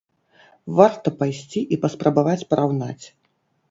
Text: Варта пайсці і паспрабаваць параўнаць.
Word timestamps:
Варта 0.79 1.13
пайсці 1.21 1.59
і 1.77 1.81
паспрабаваць 1.87 2.39
параўнаць. 2.53 3.01